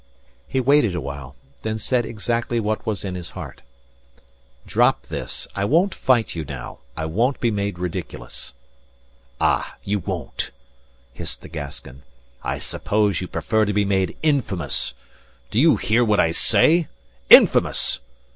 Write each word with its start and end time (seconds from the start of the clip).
He 0.47 0.59
waited 0.59 0.95
awhile, 0.95 1.35
then 1.61 1.77
said 1.77 2.07
exactly 2.07 2.59
what 2.59 2.87
was 2.87 3.05
in 3.05 3.13
his 3.13 3.29
heart: 3.37 3.61
"Drop 4.65 5.05
this; 5.05 5.47
I 5.53 5.63
won't 5.65 5.93
fight 5.93 6.33
you 6.33 6.43
now. 6.43 6.79
I 6.97 7.05
won't 7.05 7.39
be 7.39 7.51
made 7.51 7.77
ridiculous." 7.77 8.53
"Ah, 9.39 9.75
you 9.83 9.99
won't!" 9.99 10.49
hissed 11.13 11.41
the 11.43 11.49
Gascon. 11.49 12.01
"I 12.41 12.57
suppose 12.57 13.21
you 13.21 13.27
prefer 13.27 13.63
to 13.65 13.73
be 13.73 13.85
made 13.85 14.17
infamous. 14.23 14.95
Do 15.51 15.59
you 15.59 15.75
hear 15.75 16.03
what 16.03 16.19
I 16.19 16.31
say?... 16.31 16.87
Infamous! 17.29 17.99